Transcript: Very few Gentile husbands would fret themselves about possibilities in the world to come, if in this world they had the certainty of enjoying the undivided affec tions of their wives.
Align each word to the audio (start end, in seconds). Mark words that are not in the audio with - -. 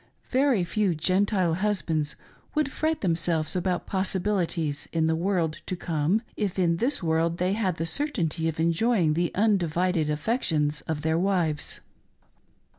Very 0.31 0.63
few 0.63 0.95
Gentile 0.95 1.53
husbands 1.53 2.15
would 2.55 2.71
fret 2.71 3.01
themselves 3.01 3.55
about 3.55 3.85
possibilities 3.85 4.87
in 4.91 5.05
the 5.05 5.15
world 5.15 5.59
to 5.67 5.75
come, 5.75 6.23
if 6.35 6.57
in 6.57 6.77
this 6.77 7.03
world 7.03 7.37
they 7.37 7.53
had 7.53 7.77
the 7.77 7.85
certainty 7.85 8.47
of 8.49 8.59
enjoying 8.59 9.13
the 9.13 9.31
undivided 9.35 10.09
affec 10.09 10.41
tions 10.41 10.81
of 10.87 11.03
their 11.03 11.19
wives. 11.19 11.81